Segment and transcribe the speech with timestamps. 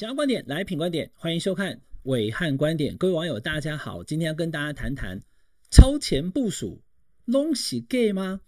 [0.00, 2.96] 想要观点来品观点，欢迎收看暐瀚观点。
[2.96, 5.20] 各位网友，大家好，今天要跟大家谈谈
[5.70, 6.80] 超前部署，
[7.26, 8.40] 弄死 Gay 吗？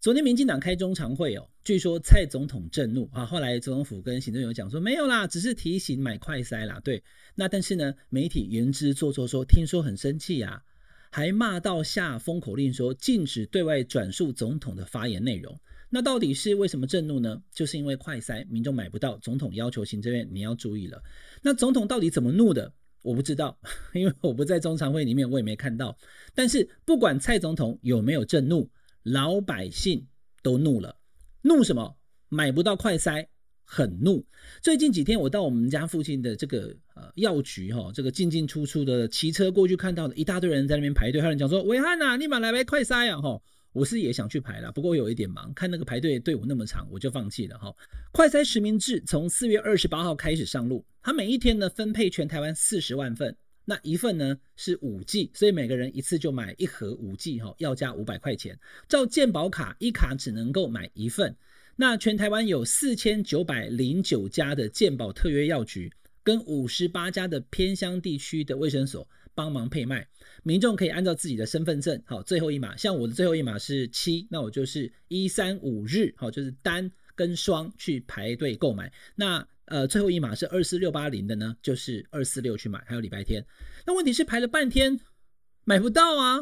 [0.00, 6.80] 昨天民进党开中常会哦，据说蔡总统震怒啊，后来总统府跟行政院讲说没有啦，只是提醒买快筛啦。
[6.80, 7.00] 对，
[7.36, 10.60] 那但是呢，媒体言之凿凿说，听说很生气呀，
[11.12, 15.56] 还骂到下封口令说禁止对外转述总统的发言内容。
[15.88, 17.40] 那到底是为什么震怒呢？
[17.52, 21.02] 就是因为快塞民众买不到，总统要求行政院你要注意了。
[21.42, 22.72] 那总统到底怎么怒的？
[23.02, 23.56] 我不知道，
[23.94, 25.96] 因为我不在中常会里面，我也没看到。
[26.34, 28.68] 但是不管蔡总统有没有震怒，
[29.04, 30.04] 老百姓
[30.42, 30.96] 都怒了。
[31.42, 31.96] 怒什么？
[32.28, 33.28] 买不到快塞，
[33.64, 34.26] 很怒。
[34.60, 43.40] 最近几天我到我们家附近的这个呃药局哈，这个进进出出的骑车过去看到的一大堆人在那边排队，还有人讲说：“维汉呐，你买来杯快塞啊！”哈。
[43.76, 47.70] 我是也想去排了，不过我有一点忙，看那个排队队伍那么长，我就放弃了哈。
[48.10, 53.36] 快筛实名制从四月二十八号开始上路，它每一天呢分配全台湾四十万份，
[53.66, 58.58] 那一份呢是五剂，所以每个人一次就买一盒五剂哈，要价五百块钱。
[58.88, 61.36] 照健保卡一卡只能够买一份，
[61.76, 65.92] 那全台湾有四千九百零九家的健保特约药局，
[66.24, 69.06] 跟五十八家的偏乡地区的卫生所。
[69.36, 70.08] 帮忙配卖，
[70.42, 78.90] 民众可以按照自己的身份证，好，最后一码，像我的最后一码是七，那我就是一三五日，好，就是单跟双去排队购买。
[79.14, 83.44] 那呃，最后一码是二四六八零的呢，就是二四六去买，还有礼拜天。
[83.86, 84.98] 那问题是排了半天
[85.64, 86.40] 买不到啊。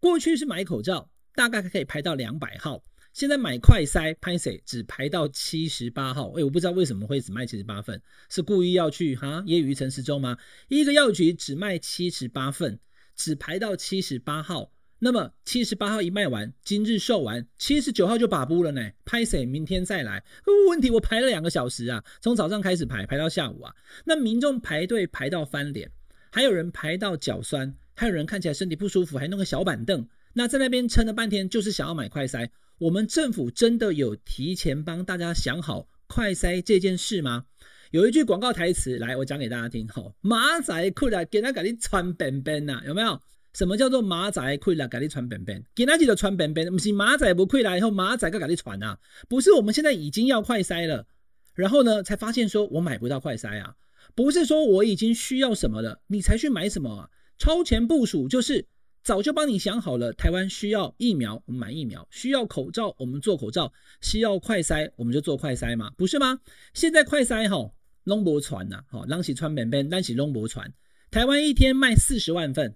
[0.00, 2.82] 过去是买口罩，大概可以排到两百号。
[3.14, 6.32] 现在买快筛，拍谁只排到七十八号？
[6.32, 10.36] 哎，我不知道为什么会只卖七十八份，是故意要去哈揶揄陈时中吗？
[10.66, 12.80] 一个药局只卖七十八份，
[13.14, 14.72] 只排到七十八号。
[14.98, 18.90] 那么七十八号一卖完，今日售完，七十九号就把布了呢。
[19.04, 20.24] 拍谁明天再来？
[20.68, 23.72] 问题我排了两个小时啊，从早上开始排，排到下午啊。
[24.06, 25.88] 那民众排队排到翻脸，
[26.32, 30.08] 还有人排到脚酸，还有人看起来身体不舒服，还弄个小板凳。
[30.32, 32.50] 那在那边撑了半天，就是想要买快筛。
[32.78, 37.44] 我们政府真的有提前帮大家想好快筛这件事吗？
[37.92, 39.86] 有一句广告台词，来，我讲给大家听。
[39.88, 43.20] 吼，马仔快来给他给你穿便便呐，有没有？
[43.52, 45.64] 什么叫做马仔快来给你穿便便？
[45.72, 48.98] 给他记得传便便，不是马仔不快来以后，马仔该给你穿啊？
[49.28, 51.06] 不是，我们现在已经要快筛了，
[51.54, 53.76] 然后呢，才发现说我买不到快筛啊？
[54.16, 57.10] 不是说我已经需要什么了，你才去买什么啊？
[57.38, 58.66] 超前部署就是。
[59.04, 63.70] 早就帮你想好了，台湾需要疫苗，我们买疫苗；需要口罩，我们做口罩；
[64.00, 66.40] 需要快筛，我们就做快筛嘛，不是吗？
[66.72, 67.70] 现在快筛哈，
[68.04, 70.72] 拢无传呐，哈，让起传便便，让起拢无传。
[71.10, 72.74] 台湾一天卖四十万份，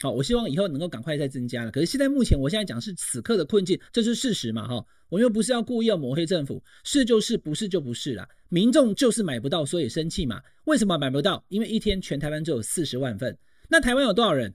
[0.00, 1.70] 好，我希望以后能够赶快再增加了。
[1.70, 8.28] 可是现在目前，我现在讲是此刻的困境，这是事实嘛，哈，我又不是要故意要抹黑政府，是就是，不是就不是了。
[8.50, 10.42] 民众就是买不到，所以生气嘛。
[10.64, 11.42] 为什么买不到？
[11.48, 13.38] 因为一天全台湾只有四十万份，
[13.70, 14.54] 那台湾有多少人？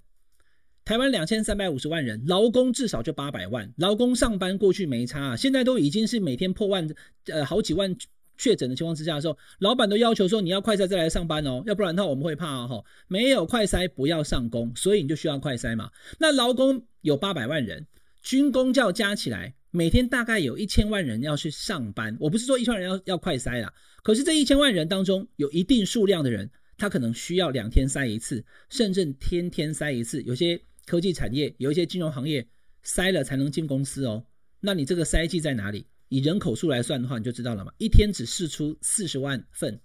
[0.88, 3.70] 台湾两千三百五十万人，劳工至少就八百万。
[3.76, 6.88] 劳工上班过去没差啊，现在都已经是每天破万，
[7.26, 7.94] 呃，好几万
[8.38, 12.86] 确诊的情况之下的时候，老板都要求说你要快筛再来上班哦，要不然的话我们会怕哦。
[13.10, 15.92] 没有快筛不要上工，所以你就需要快筛嘛。
[16.20, 17.86] 那劳工有八百万人，
[18.22, 22.16] 军公教加起来，每天大概有一千万人要去上班。
[22.18, 30.58] 我不是说一千万人要要快筛啦，可是这一千万人当中有一定数量的人，他可能需要两天筛一次，甚至天天筛一次，有些。
[30.88, 32.48] 科技产业有一些金融行业
[32.84, 34.26] 筛了才能进公司哦，
[34.62, 35.86] 那你这个塞剂在哪里？
[36.08, 37.74] 以人口数来算的话，你就知道了嘛。
[37.78, 39.78] 一天只试出四十万份，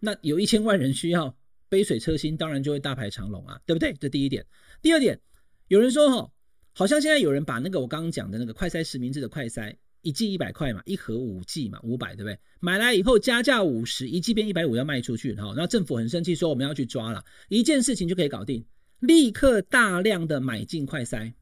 [0.00, 1.36] 那有一千万人需要，
[1.68, 3.92] 杯水车薪，当然就会大排长龙啊，对不对？
[4.00, 4.46] 这第一点。
[4.80, 5.20] 第二点，
[5.68, 6.32] 有人说哈，
[6.72, 12.38] 好像现在有人把那个我刚刚讲的那个快筛实名制的快筛，一剂一百块嘛，一盒五剂嘛，五百对不对？
[12.60, 18.64] 买来以后加价五十，一剂变一百五要卖出去哈，那政府很生气，说我们要去抓了，一件事情就可以搞定。
[19.02, 21.32] 立刻大量的买进快筛，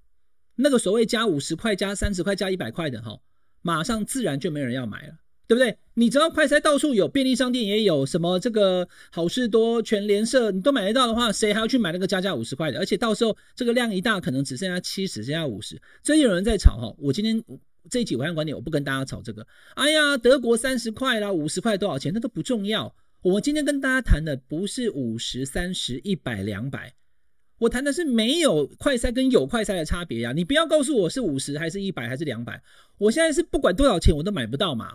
[0.54, 3.20] 那个所谓加五十块、加三十块、加一百块的哈，
[3.60, 5.76] 马上自然就没人要买了，对不对？
[5.92, 12.78] 你只要快筛到处有，便利商店也有，什么这个好事多、全联社，你都买得到的话，谁还要去买那个加价五十块的？
[12.78, 15.78] 而且到时候这个量一大，可能只剩下七十，剩下五十。
[16.02, 17.44] 最近有人在炒哈，我今天
[17.90, 19.46] 这一集暐瀚观点，我不跟大家炒这个。
[19.74, 22.10] 哎呀，德国三十块啦，五十块多少钱？
[22.14, 22.96] 那都不重要。
[23.20, 26.94] 我今天跟大家谈的不是五十、三十、一百、两百。
[27.60, 32.62] 我谈的是没有快筛跟有快筛的差别呀，你不要告诉我是五十还是一百还是两百，
[32.96, 34.94] 我现在是不管多少钱我都买不到嘛，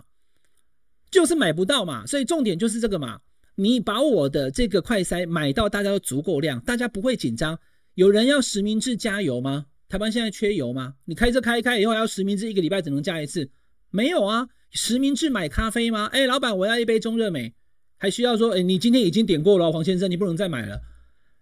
[1.08, 3.20] 就是买不到嘛，所以重点就是这个嘛，
[3.54, 7.56] 你把我的这个快筛买到大家都足够量，大家不会紧张。
[7.94, 9.66] 有人要实名制加油吗？
[9.88, 10.94] 台湾现在缺油吗？
[11.04, 13.48] 你开车开一开以后要实名制一个礼拜只能加一次，
[13.90, 14.48] 没有啊？
[14.72, 16.06] 实名制买咖啡吗？
[16.06, 17.54] 哎，老板我要一杯中热美，
[17.96, 20.80] 还需要说，哎，你今天已经点过了，黄先生，你不能再买了。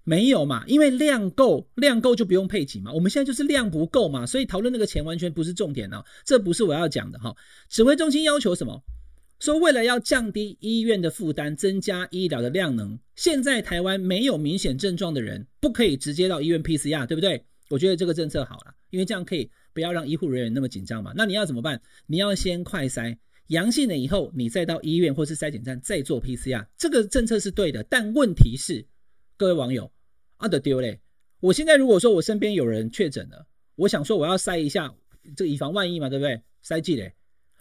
[0.04, 2.92] 没有嘛，因为量够，量够就不用配给嘛。
[2.92, 7.34] 我们现在就是量不够嘛，所以讨论那个钱完全不是重点哦，这不是我要讲的哈。
[7.68, 8.82] 指挥中心要求什么？
[9.40, 17.44] 说为了要降低医院的负担，增加医疗的量能，现在台湾没有明显症状的人不可以直接到医院 PCR，对不对？
[17.68, 21.12] 我觉得这个政策好了，因为这样可以不要让医护人员那么紧张嘛。
[21.16, 21.80] 那你要怎么办？
[22.06, 23.16] 你要先快筛，
[23.48, 27.82] 阳性了以后，你再到医院或是筛检站再做 PCR，这个政策是对的。
[27.82, 28.86] 但问题是，
[29.36, 29.90] 各位网友。
[30.44, 31.00] 啊的丢嘞！
[31.40, 33.46] 我现在如果说我身边有人确诊了，
[33.76, 34.94] 我想说我要筛一下，
[35.34, 36.42] 这以防万一嘛，对不对？
[36.62, 37.14] 筛剂嘞。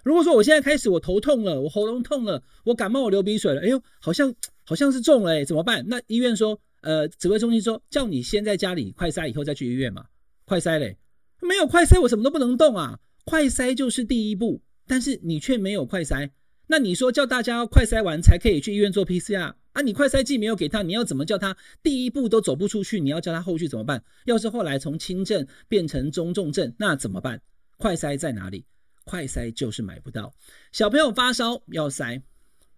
[0.03, 4.35] 如果说我现在开始我头痛了，我喉咙痛了，我感冒我流鼻水了，哎呦，好像
[4.65, 5.85] 好像是中了，怎么办？
[5.88, 10.07] 那医院说，呃，指挥中心说叫你先在家里快筛，以后再去医院嘛。
[10.44, 10.97] 快筛嘞，
[11.41, 13.00] 没有快筛我什么都不能动啊。
[13.24, 16.31] 快筛就是第一步，但是你却没有快筛，
[16.68, 19.53] 那你说叫大家要快筛完才可以去医院做 PCR？
[19.73, 22.99] 啊，你快筛剂没有给他，你要怎么叫他第一步都走不出去？
[22.99, 24.03] 你要叫他后续怎么办？
[24.25, 27.41] 要是后来从轻症变成中重症，那怎么办？
[27.77, 28.65] 快筛在哪里？
[29.03, 30.33] 快筛就是买不到。
[30.71, 32.21] 小朋友发烧要筛，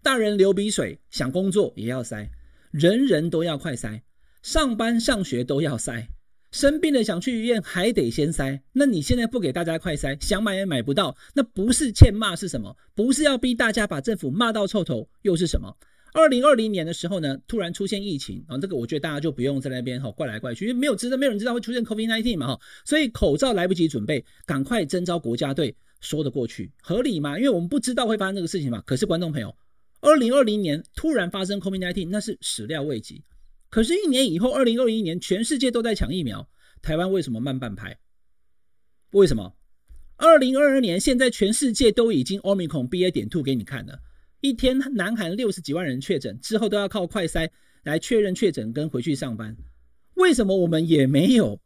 [0.01, 2.29] 大人流鼻水想工作也要筛，
[2.71, 4.01] 人人都要快筛，
[4.41, 6.07] 上班上学都要筛，
[6.51, 8.61] 生病了想去医院还得先筛。
[8.71, 12.75] 那你现在不给大家快筛，想买也买不到，那不是欠骂是什么？
[12.95, 15.75] 不是要逼大家把政府骂到臭头，又是什么？
[16.15, 27.37] 二零二零年的时候呢，突然出现疫情啊，这个我觉得大家就不用在那边哈怪来怪去，因为没有知道，没有人知道会出现 COVID-19 嘛哈，所以口罩来不及准备，赶快征召国家队，说得过去，合理吗？
[27.37, 28.81] 因为我们不知道会发生这个事情嘛。
[28.85, 29.53] 可是观众朋友，
[29.99, 33.21] 二零二零年突然发生 COVID-19，那是始料未及。
[33.69, 36.47] 可是，一年以后，二零二一年，全世界都在抢疫苗，
[36.81, 37.97] 台湾为什么慢半拍？
[39.11, 39.53] 为什么？
[40.15, 43.99] 二零二二年，现在全世界都已经 Omicron BA 点 two 给你看了。
[44.45, 47.49] 一天，南韩六十几万人确诊之后，都要靠快筛
[47.81, 49.57] 来确认确诊跟回去上班。
[50.13, 51.59] 为什么我们也没有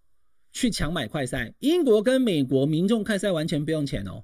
[0.53, 1.53] 去抢买快筛？
[1.59, 4.23] 英国跟美国民众快筛完全不用钱哦，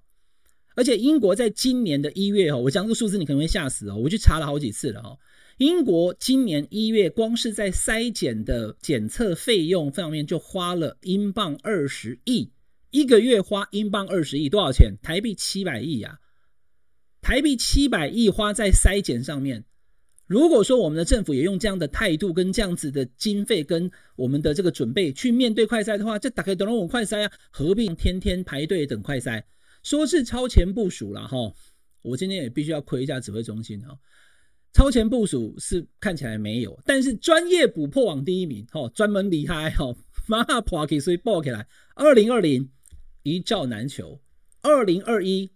[0.74, 5.19] 而且英国在今年的一月哦，我讲这个数字你可能会吓死哦，我去查了好几次了哦。
[5.58, 12.54] 英国今年一月光是在筛检的检测费用方面就花了英镑二十亿，
[12.92, 14.94] 一个月花英镑二十亿，多少钱？
[15.04, 16.22] 台币七百亿呀。
[17.25, 19.66] 台币七百亿花在筛检上面，
[20.27, 29.42] 如果说我们的政府也用这样的态度跟这样子的经费跟我们的这个准备去面对快筛的话，这大概等了我快筛啊，何必天天排队等快筛？
[29.81, 31.51] 说是超前部署了哈，
[32.04, 33.98] 我今天也必须要亏一下指挥中心哈，
[34.72, 39.95] 超前部署是看起来没有，但是专业补破网第一名哈，专门厉害哈，
[40.27, 42.69] 马上破起所以爆起来，二零二零
[43.24, 44.22] 一兆难求，
[44.62, 45.50] 二零二一。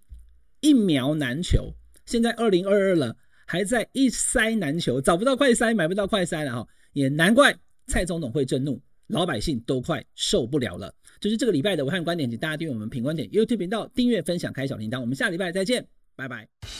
[0.61, 1.73] 疫苗难求，
[2.05, 3.15] 现在二零二二了，
[3.45, 7.55] 还在一塞难求，找不到快塞，买不到快塞了哈，也难怪
[7.87, 10.93] 蔡总统会震怒，老百姓都快受不了了。
[11.19, 15.85] 就是这个礼拜的武汉观点，请大家订阅我们品观点 YouTube 频道，订阅、分享、开小铃铛，我们下礼拜再见，
[16.15, 16.78] 拜拜。